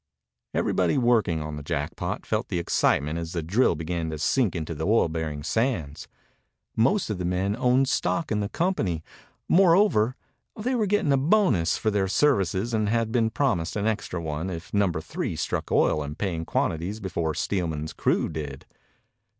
[0.55, 4.73] Everybody working on the Jackpot felt the excitement as the drill began to sink into
[4.73, 6.07] the oil bearing sands.
[6.75, 9.03] Most of the men owned stock in the company.
[9.47, 10.15] Moreover,
[10.59, 14.49] they were getting a bonus for their services and had been promised an extra one
[14.49, 18.65] if Number Three struck oil in paying quantities before Steelman's crew did.